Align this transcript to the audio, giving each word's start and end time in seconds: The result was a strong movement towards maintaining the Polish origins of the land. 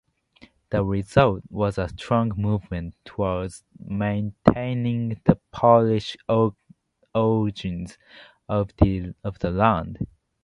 The 0.71 0.83
result 0.83 1.43
was 1.51 1.77
a 1.77 1.87
strong 1.89 2.31
movement 2.35 2.95
towards 3.05 3.63
maintaining 3.77 5.21
the 5.25 5.39
Polish 5.51 6.17
origins 7.13 7.99
of 8.49 8.73
the 8.77 9.13
land. 9.51 10.07